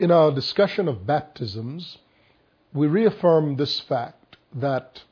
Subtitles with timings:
[0.00, 1.98] In our discussion of baptisms,
[2.72, 5.02] we reaffirm this fact that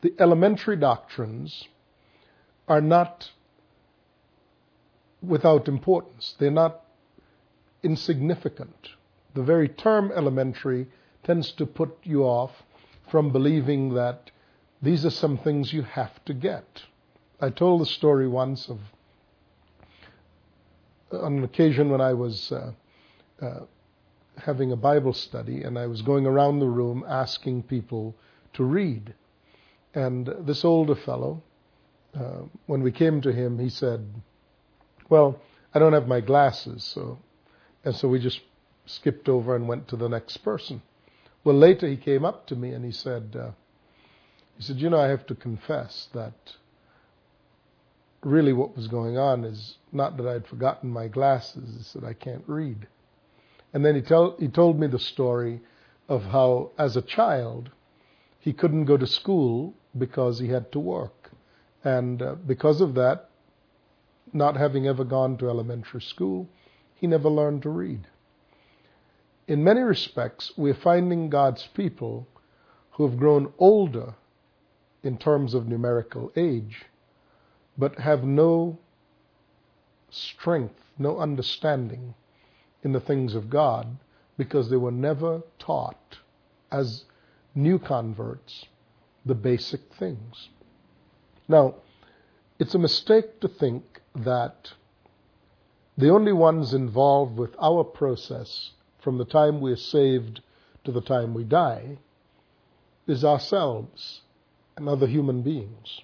[0.00, 1.68] the elementary doctrines
[2.66, 3.30] are not
[5.22, 6.34] without importance.
[6.36, 6.82] They're not
[7.84, 8.88] insignificant.
[9.34, 10.88] The very term elementary
[11.22, 12.64] tends to put you off
[13.08, 14.32] from believing that
[14.82, 16.82] these are some things you have to get.
[17.40, 18.80] I told the story once of
[21.12, 22.72] on an occasion when I was uh,
[23.40, 23.60] uh,
[24.36, 28.14] having a Bible study and I was going around the room asking people
[28.54, 29.14] to read.
[29.94, 31.42] And this older fellow,
[32.14, 34.06] uh, when we came to him, he said,
[35.08, 35.40] Well,
[35.74, 37.18] I don't have my glasses, so.
[37.84, 38.40] And so we just
[38.86, 40.82] skipped over and went to the next person.
[41.44, 43.50] Well, later he came up to me and he said, uh,
[44.56, 46.34] he said, you know, I have to confess that
[48.22, 52.14] really what was going on is not that I'd forgotten my glasses, it's that I
[52.14, 52.88] can't read.
[53.76, 55.60] And then he, tell, he told me the story
[56.08, 57.68] of how, as a child,
[58.40, 61.30] he couldn't go to school because he had to work.
[61.84, 63.28] And uh, because of that,
[64.32, 66.48] not having ever gone to elementary school,
[66.94, 68.06] he never learned to read.
[69.46, 72.26] In many respects, we're finding God's people
[72.92, 74.14] who have grown older
[75.02, 76.86] in terms of numerical age,
[77.76, 78.78] but have no
[80.08, 82.14] strength, no understanding
[82.82, 83.96] in the things of God
[84.36, 86.18] because they were never taught
[86.70, 87.04] as
[87.54, 88.66] new converts
[89.24, 90.48] the basic things.
[91.48, 91.76] Now,
[92.58, 94.72] it's a mistake to think that
[95.98, 100.40] the only ones involved with our process from the time we're saved
[100.84, 101.98] to the time we die
[103.06, 104.22] is ourselves
[104.76, 106.00] and other human beings.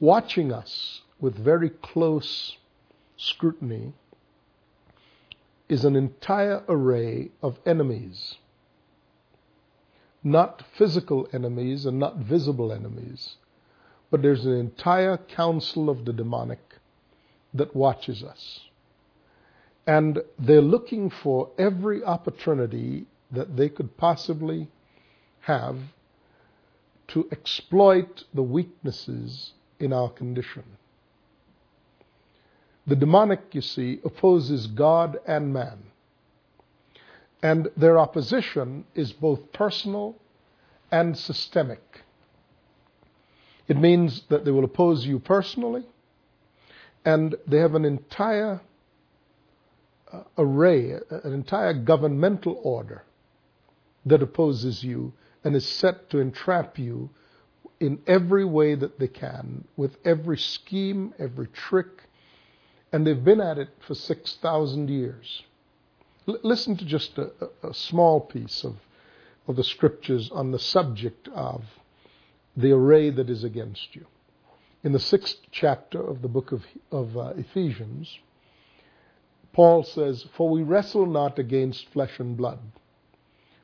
[0.00, 2.56] Watching us with very close
[3.16, 3.92] scrutiny
[5.70, 8.34] is an entire array of enemies.
[10.24, 13.36] Not physical enemies and not visible enemies,
[14.10, 16.58] but there's an entire council of the demonic
[17.54, 18.60] that watches us.
[19.86, 24.68] And they're looking for every opportunity that they could possibly
[25.42, 25.78] have
[27.08, 30.64] to exploit the weaknesses in our condition.
[32.86, 35.78] The demonic, you see, opposes God and man.
[37.42, 40.16] And their opposition is both personal
[40.90, 42.02] and systemic.
[43.68, 45.84] It means that they will oppose you personally,
[47.04, 48.60] and they have an entire
[50.12, 53.04] uh, array, an entire governmental order
[54.04, 55.12] that opposes you
[55.44, 57.10] and is set to entrap you
[57.78, 62.02] in every way that they can, with every scheme, every trick,
[62.92, 65.42] and they've been at it for 6,000 years.
[66.28, 67.30] L- listen to just a,
[67.62, 68.76] a small piece of,
[69.46, 71.64] of the scriptures on the subject of
[72.56, 74.06] the array that is against you.
[74.82, 78.18] In the sixth chapter of the book of, of uh, Ephesians,
[79.52, 82.60] Paul says, For we wrestle not against flesh and blood,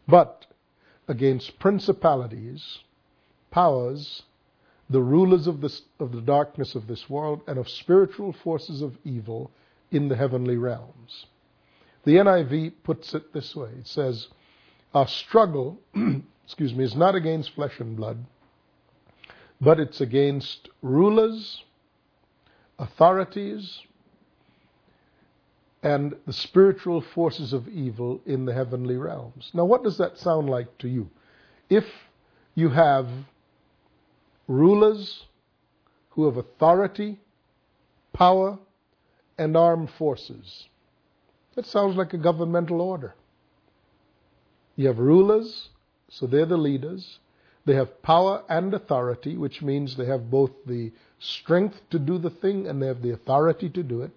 [0.06, 0.46] but
[1.08, 2.80] against principalities,
[3.50, 4.22] powers,
[4.88, 8.96] the rulers of, this, of the darkness of this world, and of spiritual forces of
[9.04, 9.50] evil
[9.90, 11.26] in the heavenly realms.
[12.04, 14.28] The NIV puts it this way it says,
[14.94, 15.80] Our struggle,
[16.44, 18.24] excuse me, is not against flesh and blood,
[19.60, 21.64] but it's against rulers,
[22.78, 23.80] authorities,
[25.82, 29.50] and the spiritual forces of evil in the heavenly realms.
[29.54, 31.10] Now, what does that sound like to you?
[31.68, 31.86] If
[32.54, 33.08] you have
[34.48, 35.24] rulers
[36.10, 37.18] who have authority,
[38.12, 38.58] power,
[39.38, 40.68] and armed forces.
[41.54, 43.14] That sounds like a governmental order.
[44.76, 45.70] You have rulers,
[46.08, 47.18] so they're the leaders.
[47.64, 52.30] They have power and authority, which means they have both the strength to do the
[52.30, 54.12] thing and they have the authority to do it.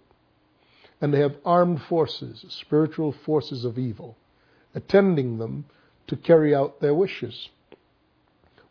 [1.01, 4.18] And they have armed forces, spiritual forces of evil,
[4.75, 5.65] attending them
[6.07, 7.50] to carry out their wishes.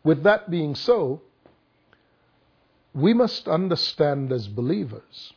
[0.03, 1.21] With that being so,
[2.93, 5.33] we must understand as believers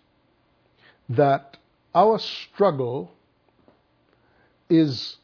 [1.08, 1.56] that
[1.94, 3.12] our struggle
[4.70, 5.16] is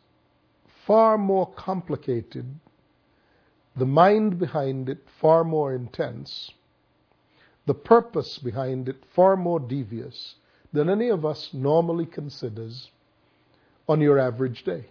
[0.86, 2.46] far more complicated,
[3.76, 6.50] the mind behind it far more intense,
[7.66, 10.34] the purpose behind it far more devious
[10.72, 12.90] than any of us normally considers
[13.88, 14.84] on your average day.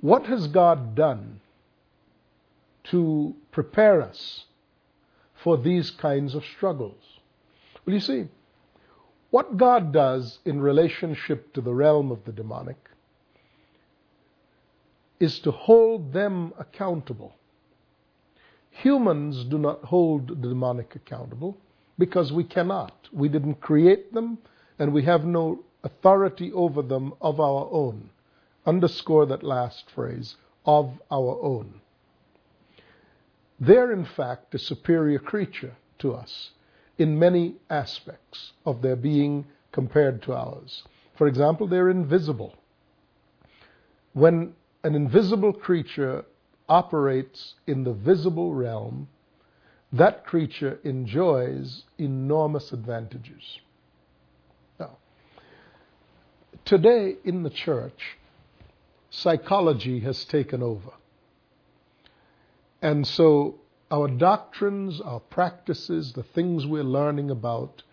[0.00, 1.40] What has God done
[2.84, 4.46] to prepare us
[5.34, 7.20] for these kinds of struggles.
[7.86, 8.28] Well, you see,
[9.32, 12.90] What God does in relationship to the realm of the demonic
[15.20, 17.34] is to hold them accountable.
[18.72, 21.58] Humans do not hold the demonic accountable
[21.98, 23.08] because we cannot.
[23.12, 24.38] We didn't create them
[24.78, 28.10] and we have no authority over them of our own.
[28.66, 30.36] Underscore that last phrase,
[30.66, 31.81] of our own.
[33.62, 36.50] They're in fact a superior creature to us
[36.98, 40.82] in many aspects of their being compared to ours.
[41.16, 42.56] For example, they're invisible.
[44.14, 46.24] When an invisible creature
[46.68, 49.06] operates in the visible realm,
[49.92, 53.60] that creature enjoys enormous advantages.
[54.80, 54.96] Now,
[56.64, 58.18] today in the church,
[59.08, 60.90] psychology has taken over.
[62.82, 63.60] And so
[63.92, 67.84] our doctrines, our practices, the things we're learning about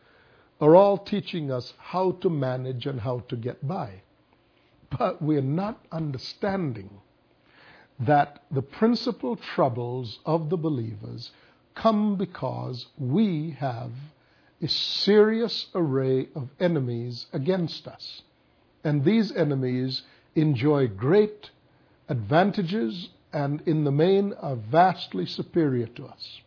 [0.60, 4.02] are all teaching us how to manage and how to get by.
[4.98, 6.90] But we're not understanding
[8.00, 11.32] that the principal troubles of the believers
[11.76, 13.92] come because we have
[14.62, 18.24] a serious array of enemies against us.
[18.84, 20.02] And these enemies
[20.36, 21.52] enjoy great
[22.08, 26.42] advantages and in the main are vastly superior to us.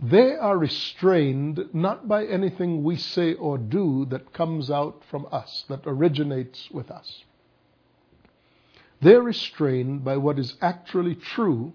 [0.00, 5.64] They are restrained not by anything we say or do that comes out from us,
[5.68, 7.22] that originates with us.
[9.00, 11.72] They're restrained by what is actually true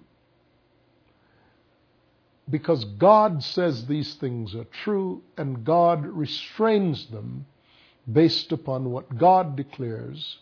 [2.49, 7.45] because God says these things are true and God restrains them
[8.11, 10.39] based upon what God declares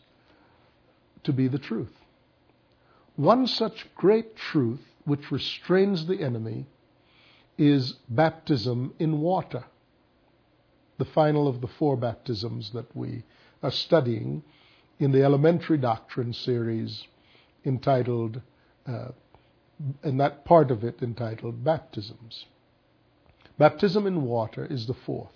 [1.24, 1.94] to be the truth.
[3.16, 6.68] One such great truth which restrains the enemy
[7.58, 9.64] is baptism in water,
[10.98, 13.24] the final of the four baptisms that we
[13.64, 14.44] are studying
[15.00, 17.08] in the elementary doctrine series
[17.64, 18.42] entitled,
[18.86, 19.10] uh,
[20.04, 22.46] and that part of it entitled Baptisms.
[23.58, 25.32] Baptism in water is the fourth.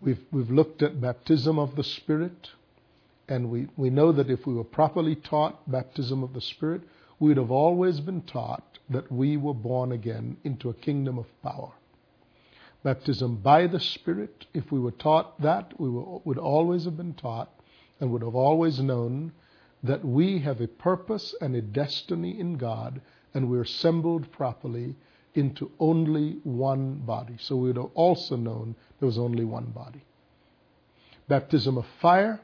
[0.00, 2.50] We've, we've looked at baptism of the Spirit,
[3.28, 6.82] and we, we know that if we were properly taught baptism of the Spirit,
[7.18, 11.26] we would have always been taught that we were born again into a kingdom of
[11.42, 11.72] power.
[12.82, 17.14] Baptism by the Spirit, if we were taught that, we were, would always have been
[17.14, 17.50] taught
[17.98, 19.32] and would have always known
[19.82, 23.00] that we have a purpose and a destiny in God
[23.32, 24.96] and we're assembled properly
[25.34, 27.36] into only one body.
[27.40, 30.04] So we would have also known there was only one body.
[31.28, 32.40] Baptism of fire,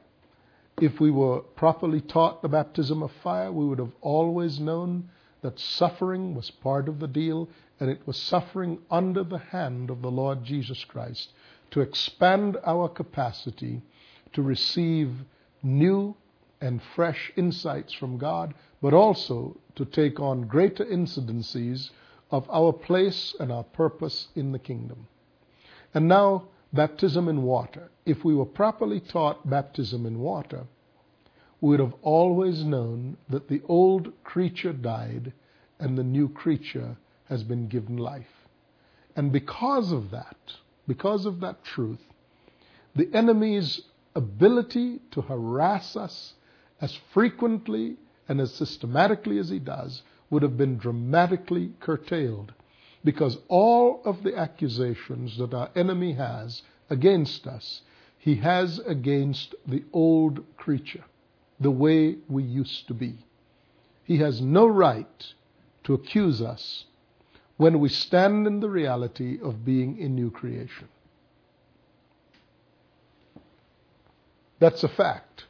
[0.80, 5.08] if we were properly taught the baptism of fire, we would have always known
[5.42, 7.48] that suffering was part of the deal,
[7.78, 11.32] and it was suffering under the hand of the Lord Jesus Christ
[11.70, 13.82] to expand our capacity
[14.32, 15.10] to receive
[15.62, 16.14] new
[16.60, 21.90] and fresh insights from God, but also to take on greater incidences
[22.30, 25.06] of our place and our purpose in the kingdom.
[25.94, 27.90] And now, baptism in water.
[28.06, 30.64] If we were properly taught baptism in water,
[31.60, 35.32] we would have always known that the old creature died
[35.78, 36.96] and the new creature
[37.28, 38.46] has been given life.
[39.16, 40.36] And because of that,
[40.86, 42.00] because of that truth,
[42.94, 43.82] the enemy's
[44.14, 46.34] ability to harass us
[46.80, 47.96] as frequently
[48.28, 52.52] and as systematically as he does would have been dramatically curtailed
[53.04, 57.82] because all of the accusations that our enemy has against us,
[58.18, 61.04] he has against the old creature,
[61.58, 63.14] the way we used to be.
[64.04, 65.24] He has no right
[65.84, 66.84] to accuse us
[67.56, 70.88] when we stand in the reality of being a new creation.
[74.58, 75.44] That's a fact.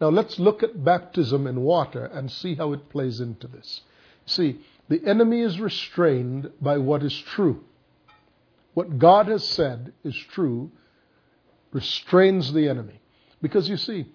[0.00, 3.82] Now let's look at baptism in water and see how it plays into this.
[4.26, 7.64] See, the enemy is restrained by what is true.
[8.74, 10.70] What God has said is true,
[11.72, 13.00] restrains the enemy.
[13.42, 14.06] Because you see,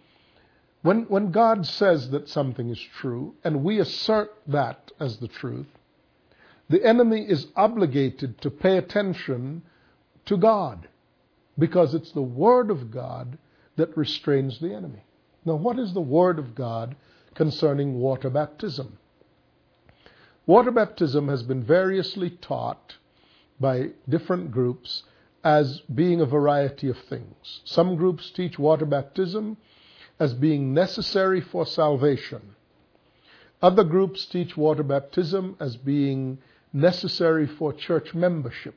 [0.82, 5.68] when, when God says that something is true, and we assert that as the truth,
[6.70, 9.62] the enemy is obligated to pay attention
[10.26, 10.88] to God,
[11.60, 13.38] because it's the Word of God
[13.76, 15.04] that restrains the enemy.
[15.46, 16.96] Now, what is the Word of God
[17.36, 18.98] concerning water baptism?
[20.46, 22.98] Water baptism has been variously taught
[23.60, 25.04] by different groups
[25.42, 27.62] as being a variety of things.
[27.64, 29.56] Some groups teach water baptism
[30.20, 32.56] as being necessary for salvation.
[33.62, 36.40] Other groups teach water baptism as being
[36.74, 38.76] necessary for church membership.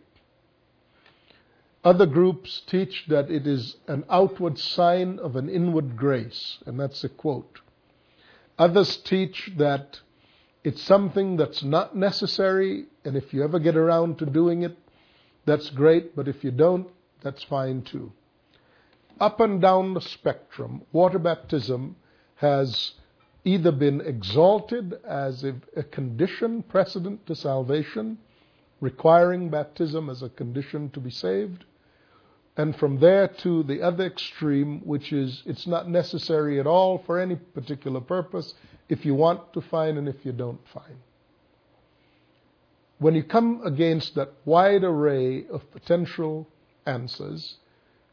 [1.82, 7.02] Other groups teach that it is an outward sign of an inward grace, and that's
[7.02, 7.60] a quote.
[8.56, 10.00] Others teach that
[10.66, 14.76] it's something that's not necessary, and if you ever get around to doing it,
[15.44, 16.88] that's great, but if you don't,
[17.22, 18.10] that's fine too.
[19.20, 21.94] Up and down the spectrum, water baptism
[22.34, 22.94] has
[23.44, 25.54] either been exalted as a,
[25.84, 28.18] condition precedent to salvation,
[28.80, 31.64] requiring baptism as a condition to be saved,
[32.56, 37.20] and from there to the other extreme, which is it's not necessary at all for
[37.20, 38.54] any particular purpose
[38.88, 40.96] if you want to find and if you don't find.
[42.98, 46.48] When you come against that wide array of potential
[46.86, 47.56] answers,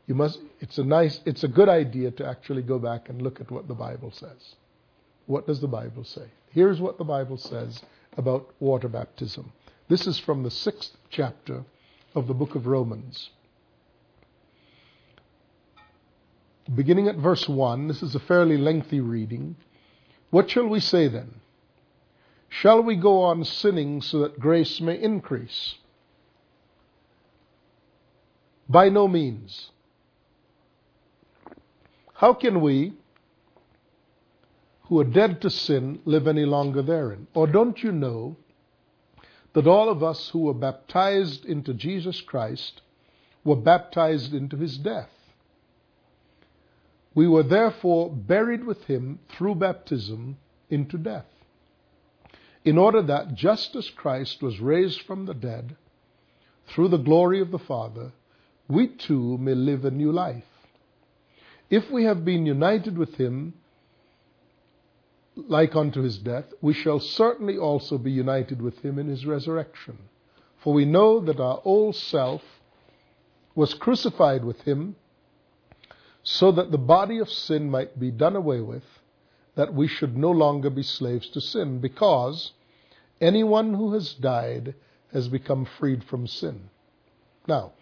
[0.08, 3.40] you must, it's a nice, it's a good idea to actually go back and look
[3.40, 4.56] at what the Bible says.
[5.26, 6.26] What does the Bible say?
[6.50, 7.82] Here's what the Bible says
[8.18, 9.54] about water baptism.
[9.88, 11.64] This is from the sixth chapter
[12.14, 13.30] of the book of Romans.
[16.76, 19.56] beginning at verse 1, this is a fairly lengthy reading.
[20.34, 21.42] What shall we say then?
[22.50, 25.76] Shall we go on sinning so that grace may increase?
[28.68, 29.70] By no means.
[32.16, 32.94] How can we,
[34.86, 37.28] who are dead to sin, live any longer therein?
[37.36, 38.36] Or don't you know
[39.54, 42.82] that all of us who were baptized into Jesus Christ
[43.44, 45.13] were baptized into his death?
[47.16, 50.38] We were therefore buried with him through baptism
[50.70, 51.28] into death,
[52.64, 55.76] in order that just as Christ was raised from the dead
[56.68, 58.14] through the glory of the Father,
[58.68, 60.46] we too may live a new life.
[61.70, 63.54] If we have been united with him
[65.36, 69.98] like unto his death, we shall certainly also be united with him in his resurrection.
[70.64, 72.42] For we know that our old self
[73.56, 74.96] was crucified with him
[76.24, 78.84] so that the body of sin might be done away with,
[79.56, 82.54] that we should no longer be slaves to sin, because
[83.22, 84.74] anyone who has died
[85.12, 86.70] has become freed from sin.
[87.48, 87.74] Now,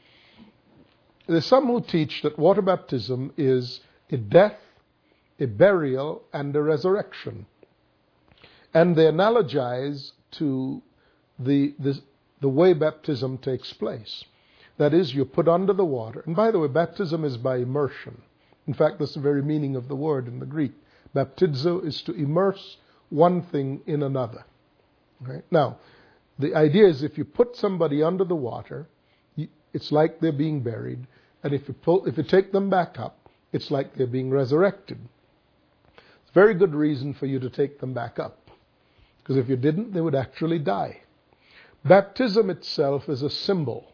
[1.28, 3.80] there's some who teach that water baptism is
[4.10, 4.60] a death,
[5.40, 7.46] a burial, and a resurrection.
[8.74, 10.82] And they analogize to
[11.40, 12.02] the, the,
[12.42, 14.26] the way baptism takes place.
[14.78, 16.24] That is, you're put under the water.
[16.26, 18.24] And by the way, baptism is by immersion.
[18.72, 20.72] In fact, that's the very meaning of the word in the Greek.
[21.14, 22.78] Baptizo is to immerse
[23.10, 24.46] one thing in another.
[25.20, 25.44] Right?
[25.52, 25.80] Now,
[26.40, 28.88] the idea is if you put somebody under the water,
[29.74, 31.06] it's like they're being buried,
[31.44, 35.00] and if you, pull, if you take them back up, it's like they're being resurrected.
[35.98, 38.52] It's a very good reason for you to take them back up,
[39.18, 41.02] because if you didn't, they would actually die.
[41.84, 43.92] Baptism itself is a symbol.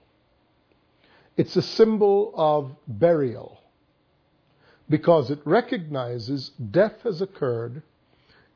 [1.36, 3.57] It's a symbol of burial
[4.90, 7.82] because it recognizes death has occurred,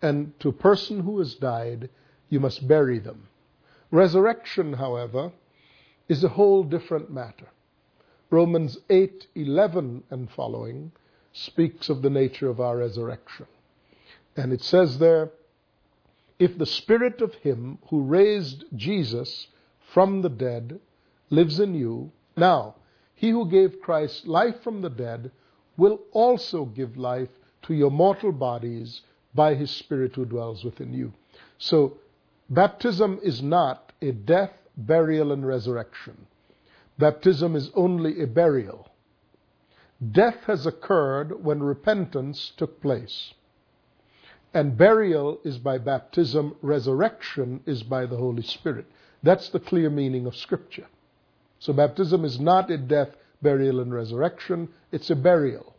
[0.01, 1.89] and to a person who has died,
[2.29, 3.27] you must bury them.
[3.91, 5.31] Resurrection, however,
[6.07, 7.47] is a whole different matter.
[8.29, 10.91] Romans 8:11 and following
[11.33, 13.47] speaks of the nature of our resurrection.
[14.37, 15.31] And it says there,
[16.39, 19.47] if the spirit of him who raised Jesus
[19.79, 20.79] from the dead
[21.29, 22.75] lives in you, now
[23.13, 25.31] he who gave Christ life from the dead
[25.77, 27.29] will also give life
[27.63, 29.01] to your mortal bodies
[29.33, 31.13] by his Spirit who dwells within you.
[31.57, 31.97] So,
[32.49, 36.27] baptism is not a death, burial, and resurrection.
[36.97, 38.89] Baptism is only a burial.
[40.11, 43.33] Death has occurred when repentance took place.
[44.53, 48.85] And burial is by baptism, resurrection is by the Holy Spirit.
[49.23, 50.87] That's the clear meaning of Scripture.
[51.59, 54.69] So baptism is not a death, burial, and resurrection.
[54.91, 55.75] It's a burial.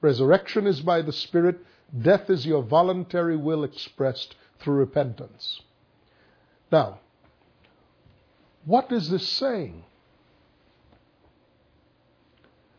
[0.00, 1.58] Resurrection is by the Spirit.
[2.02, 5.60] Death is your voluntary will expressed through repentance.
[6.70, 7.00] Now,
[8.64, 9.84] what is this saying?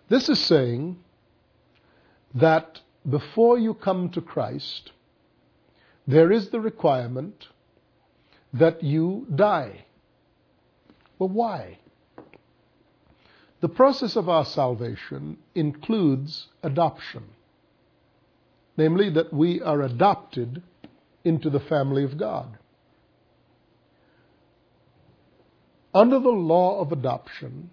[0.10, 0.98] This is saying
[2.34, 4.92] that before you come to Christ,
[6.08, 7.48] there is the requirement
[8.54, 9.86] that you die.
[11.18, 11.80] Well, why?
[13.62, 17.24] The process of our salvation includes adoption,
[18.78, 20.62] namely, that we are adopted
[21.24, 22.58] into the family of God.
[25.94, 27.70] Under the law of adoption,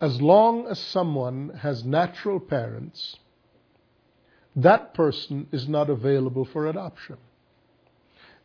[0.00, 3.16] as long as someone has natural parents,
[4.56, 7.16] that person is not available for adoption.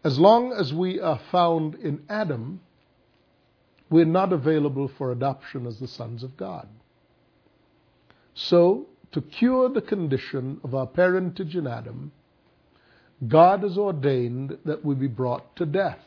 [0.03, 2.61] As long as we are found in Adam,
[3.89, 6.67] we're not available for adoption as the sons of God.
[8.33, 12.11] So, to cure the condition of our parentage in Adam,
[13.27, 15.99] God has ordained that we be brought to death.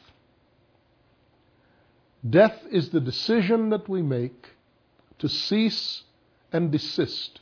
[2.28, 4.50] Death is the decision that we make
[5.18, 6.04] to cease
[6.52, 7.40] and desist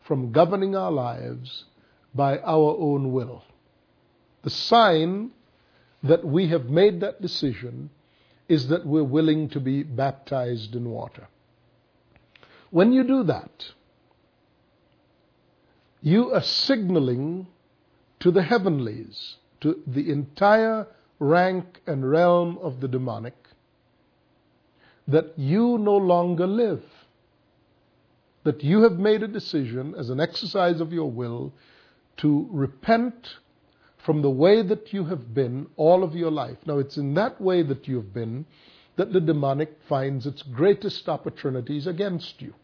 [0.00, 1.64] from governing our lives
[2.14, 3.44] by our own will.
[4.42, 5.30] The sign
[6.02, 7.90] that we have made that decision
[8.48, 11.28] is that we're willing to be baptized in water.
[12.70, 13.66] When you do that,
[16.00, 17.46] you are signaling
[18.20, 20.86] to the heavenlies, to the entire
[21.18, 23.36] rank and realm of the demonic,
[25.06, 26.82] that you no longer live.
[28.44, 31.52] That you have made a decision as an exercise of your will
[32.18, 33.36] to repent
[34.04, 36.58] from the way that you have been all of your life.
[36.66, 38.46] Now, it's in that way that you have been
[38.96, 42.54] that the demonic finds its greatest opportunities against you.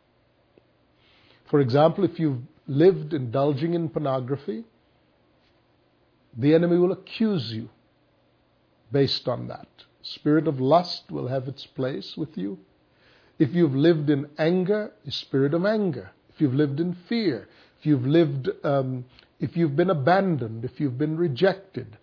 [1.51, 4.65] For example, if you've lived indulging in pornography,
[6.37, 7.71] the enemy will accuse you
[8.93, 9.69] based on that.
[10.03, 12.59] Spirit of lust will have its place with you.
[13.39, 16.11] If you've lived in anger, the spirit of anger.
[16.35, 19.05] If you've lived in fear, if you've lived um,
[19.41, 21.97] if you've been abandoned, if you've been rejected,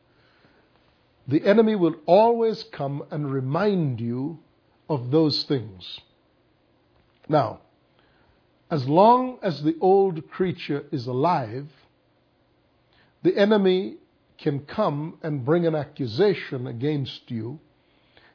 [1.27, 4.39] the enemy will always come and remind you
[4.89, 6.00] of those things.
[7.27, 7.62] Now,
[8.70, 11.68] as long as the old creature is alive,
[13.24, 13.98] the enemy
[14.38, 17.60] can come and bring an accusation against you.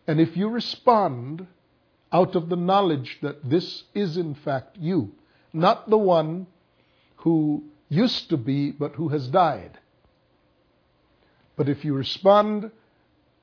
[0.06, 1.46] And if you respond
[2.12, 5.12] out of the knowledge that this is in fact you,
[5.52, 6.46] not the one
[7.16, 9.78] who used to be, but who has died.
[11.56, 12.70] But if you respond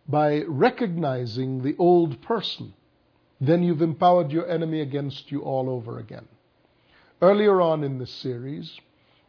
[0.08, 2.74] by recognizing the old person,
[3.40, 6.28] then you've empowered your enemy against you all over again.
[7.22, 8.80] Earlier on in this series,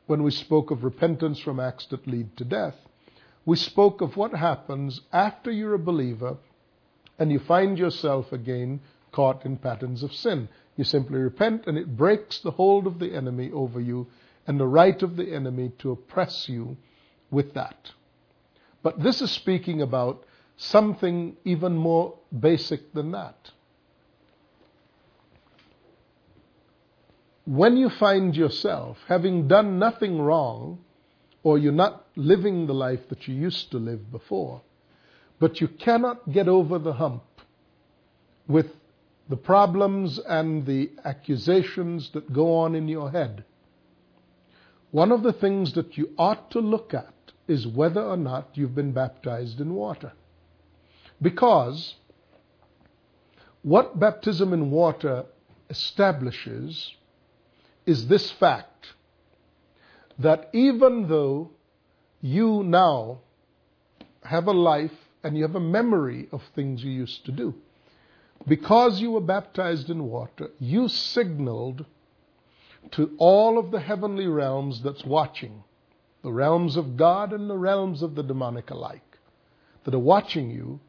[0.06, 2.76] when we spoke of repentance from acts that lead to death,
[3.44, 6.36] we spoke of what happens after you're a believer
[7.18, 10.48] and you find yourself again caught in patterns of sin.
[10.76, 14.06] You simply repent and it breaks the hold of the enemy over you
[14.48, 16.76] and the right of the enemy to oppress you
[17.30, 17.92] with that.
[18.82, 20.24] But this is speaking about
[20.56, 23.50] something even more basic than that.
[27.44, 30.78] When you find yourself having done nothing wrong,
[31.42, 34.62] or you're not living the life that you used to live before,
[35.38, 37.22] but you cannot get over the hump
[38.46, 38.66] with
[39.28, 43.44] the problems and the accusations that go on in your head,
[44.90, 47.12] one of the things that you ought to look at
[47.46, 50.12] is whether or not you've been baptized in water.
[51.20, 51.96] Because
[53.62, 55.24] what baptism in water
[55.68, 56.94] establishes
[57.86, 58.94] is this fact
[60.18, 61.50] that even though
[62.20, 63.20] you now
[64.22, 67.54] have a life and you have a memory of things you used to do,
[68.46, 71.84] because you were baptized in water, you signaled
[72.92, 75.62] to all of the heavenly realms that's watching,
[76.22, 79.18] the realms of God and the realms of the demonic alike,
[79.84, 80.80] that are watching you,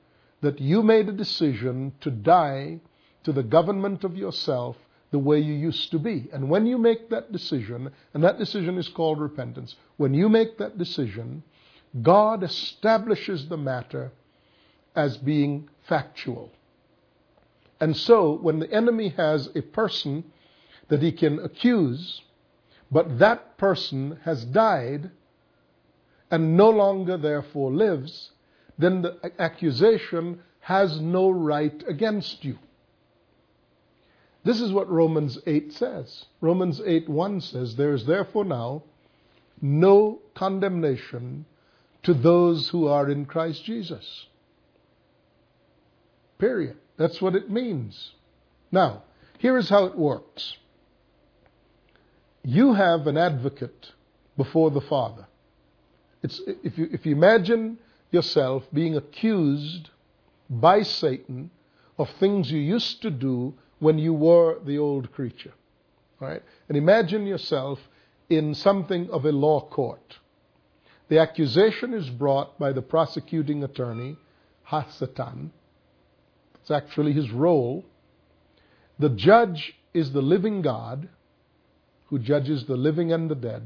[0.42, 2.80] that you made a decision to die
[3.24, 4.78] to the government of yourself
[5.12, 6.30] the way you used to be.
[6.32, 10.58] And when you make that decision, and that decision is called repentance, when you make
[10.58, 11.44] that decision,
[12.02, 14.12] God establishes the matter
[14.96, 16.52] as being factual.
[17.80, 20.26] And so, when the enemy has a person
[20.90, 22.22] that he can accuse,
[22.92, 25.12] but that person has died
[26.30, 28.32] and no longer therefore lives,
[28.78, 32.58] then the accusation has no right against you.
[34.44, 36.26] This is what Romans 8 says.
[36.42, 38.84] Romans 8 1 says, There is therefore now
[39.62, 41.46] no condemnation
[42.04, 44.28] to those who are in Christ Jesus.
[46.38, 46.78] Period.
[46.98, 48.12] That's what it means.
[48.72, 49.04] Now,
[49.38, 50.58] here is how it works
[52.44, 53.92] you have an advocate
[54.38, 55.28] before the Father.
[56.24, 57.78] It's, if, you, if you imagine
[58.12, 59.90] yourself being accused
[60.50, 61.52] by Satan
[61.98, 65.54] of things you used to do when you were the old creature,
[66.20, 66.42] right?
[66.68, 67.80] And imagine yourself
[68.30, 70.18] in something of a law court.
[71.10, 74.18] The accusation is brought by the prosecuting attorney,
[74.70, 75.50] Hasatan.
[76.62, 77.86] It's actually his role.
[79.00, 81.10] The judge is the living God
[82.10, 83.64] who judges the living and the dead.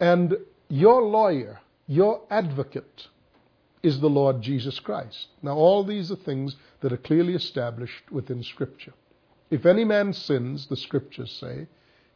[0.00, 0.36] And
[0.68, 3.08] your lawyer, your advocate,
[3.82, 5.28] is the Lord Jesus Christ.
[5.42, 8.92] Now, all these are things that are clearly established within Scripture.
[9.50, 11.66] If any man sins, the Scriptures say,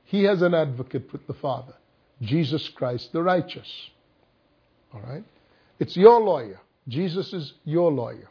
[0.05, 1.74] he has an advocate with the Father,
[2.20, 3.90] Jesus Christ the righteous.
[4.92, 5.24] All right?
[5.78, 6.61] It's your lawyer.
[6.88, 8.28] Jesus is your lawyer.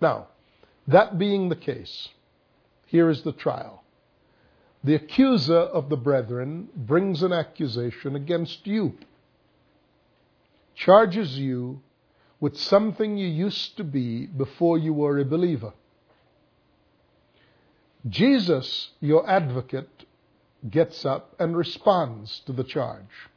[0.00, 0.28] Now,
[0.86, 2.08] that being the case,
[2.86, 3.82] here is the trial.
[4.84, 8.94] The accuser of the brethren brings an accusation against you,
[10.74, 11.80] charges you
[12.38, 15.72] with something you used to be before you were a believer.
[18.08, 20.04] Jesus, your advocate,
[20.70, 23.30] gets up and responds to the charge.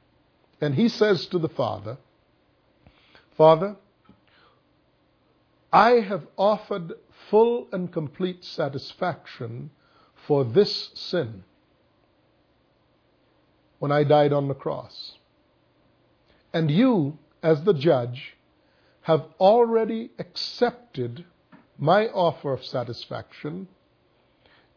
[0.61, 1.97] And he says to the Father,
[3.37, 3.77] Father,
[5.71, 6.93] I have offered
[7.29, 9.71] full and complete satisfaction
[10.27, 11.43] for this sin
[13.79, 15.13] when I died on the cross.
[16.53, 18.35] And you, as the judge,
[19.01, 21.25] have already accepted
[21.77, 23.67] my offer of satisfaction,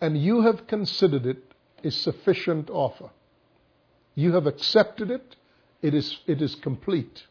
[0.00, 1.52] and you have considered it
[1.84, 3.10] a sufficient offer.
[4.14, 5.36] You have accepted it,
[5.80, 7.24] it is, it is complete.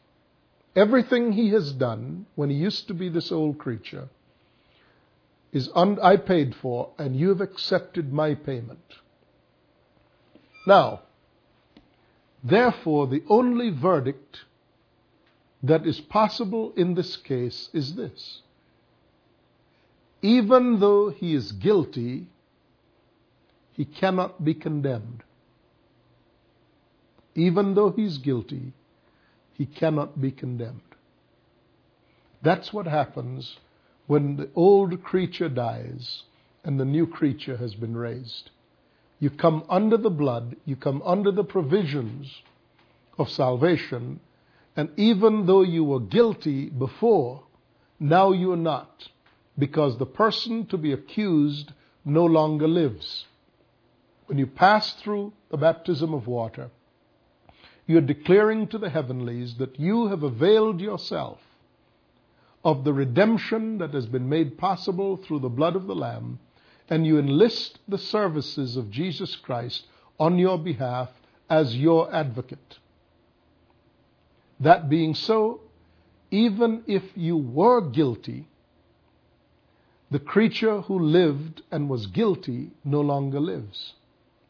[0.75, 4.09] Everything he has done when he used to be this old creature
[5.51, 8.95] is un- I paid for, and you have accepted my payment.
[10.65, 11.01] Now,
[12.43, 14.45] therefore, the only verdict
[15.63, 18.41] that is possible in this case is this.
[20.21, 22.27] Even though he is guilty,
[23.73, 25.23] he cannot be condemned.
[27.35, 28.73] Even though he's guilty,
[29.53, 30.81] he cannot be condemned.
[32.41, 33.57] That's what happens
[34.11, 36.23] when the old creature dies
[36.65, 38.49] and the new creature has been raised.
[39.21, 42.41] You come under the blood, you come under the provisions
[43.17, 44.19] of salvation,
[44.75, 47.43] and even though you were guilty before,
[48.01, 49.07] now you are not,
[49.57, 51.71] because the person to be accused
[52.03, 53.27] no longer lives.
[54.25, 56.69] When you pass through the baptism of water,
[57.87, 61.39] you're declaring to the heavenlies that you have availed yourself
[62.63, 66.39] of the redemption that has been made possible through the blood of the Lamb,
[66.89, 69.85] and you enlist the services of Jesus Christ
[70.19, 71.09] on your behalf
[71.49, 72.77] as your advocate.
[74.59, 75.61] That being so,
[76.29, 78.47] even if you were guilty,
[80.11, 83.93] the creature who lived and was guilty no longer lives.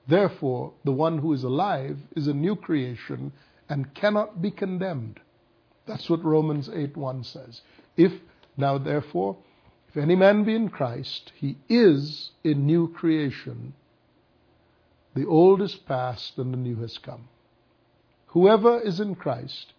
[0.07, 3.31] Therefore, the one who is alive is a new creation
[3.69, 5.19] and cannot be condemned.
[5.85, 7.61] That's what Romans 8:1 says.
[8.01, 8.13] If
[8.57, 9.37] now therefore,
[9.89, 13.73] if any man be in Christ, he is a new creation.
[15.13, 17.27] The old is past and the new has come.
[18.27, 19.73] Whoever is in Christ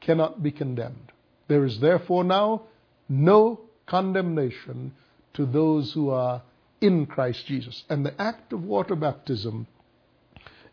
[0.00, 1.10] cannot be condemned.
[1.48, 2.62] There is therefore now
[3.08, 4.92] no condemnation
[5.32, 6.42] to those who are
[6.80, 7.84] in Christ Jesus.
[7.88, 9.66] And the act of water baptism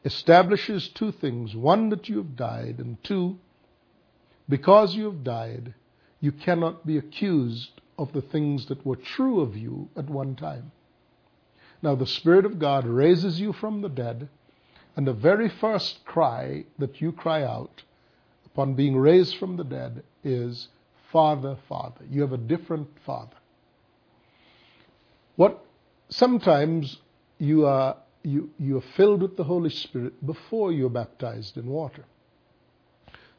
[0.06, 3.40] establishes two things one, that you have died, and two,
[4.48, 5.74] because you have died,
[6.22, 10.72] you cannot be accused of the things that were true of you at one time.
[11.82, 14.30] Now, the Spirit of God raises you from the dead,
[14.96, 17.84] and the very first cry that you cry out
[18.46, 20.68] upon being raised from the dead is,
[21.12, 22.06] Father, Father.
[22.10, 23.36] You have a different Father.
[25.36, 25.66] What
[26.10, 26.98] sometimes
[27.40, 32.06] you are, you, you are filled with the Holy Spirit before you're baptized in water.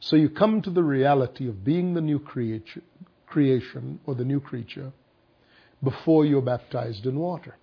[0.03, 4.91] So you come to the reality of being the new creation or the new creature
[5.81, 7.55] before you're baptized in water.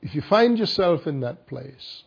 [0.00, 2.04] If you find yourself in that place,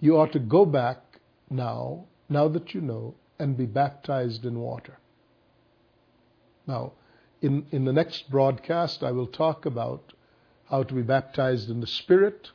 [0.00, 4.96] you ought to go back now, now that you know, and be baptized in water.
[6.66, 6.92] Now,
[7.42, 10.14] in, in the next broadcast, I will talk about
[10.70, 12.48] how to be baptized in the Spirit,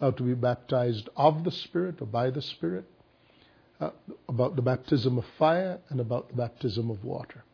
[0.00, 2.86] how to be baptized of the Spirit or by the Spirit,
[3.80, 3.90] uh,
[4.28, 7.44] about the baptism of fire, and about the baptism of water.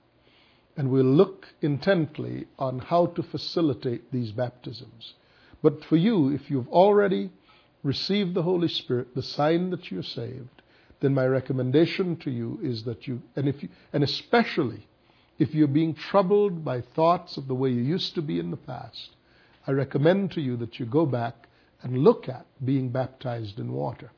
[0.76, 5.14] And we'll look intently on how to facilitate these baptisms.
[5.62, 7.30] But for you, if you've already
[7.82, 10.62] received the Holy Spirit, the sign that you're saved,
[11.00, 14.86] then my recommendation to you is that you, and if you, and especially
[15.38, 18.56] if you're being troubled by thoughts of the way you used to be in the
[18.56, 19.10] past,
[19.66, 21.48] I recommend to you that you go back
[21.82, 24.10] and look at being baptized in water.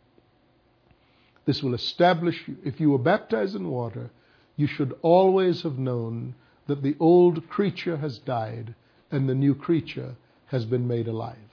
[1.49, 2.59] This will establish you.
[2.63, 4.11] If you were baptized in water,
[4.57, 6.35] you should always have known
[6.67, 8.75] that the old creature has died
[9.11, 10.17] and the new creature
[10.49, 11.49] has been made alive.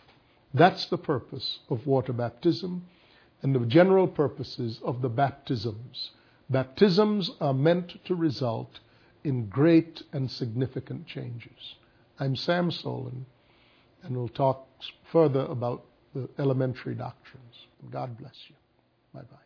[0.53, 2.85] That's the purpose of water baptism
[3.41, 6.11] and the general purposes of the baptisms.
[6.49, 8.81] Baptisms are meant to result
[9.23, 11.75] in great and significant changes.
[12.19, 13.23] I'm Sam Soleyn,
[14.03, 14.67] and we'll talk
[15.09, 17.55] further about the elementary doctrines.
[17.89, 18.55] God bless you.
[19.13, 19.44] Bye bye.